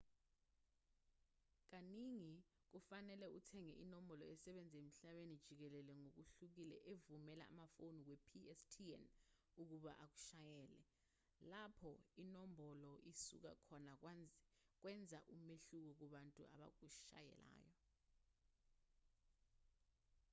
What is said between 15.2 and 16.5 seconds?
umehluko kubantu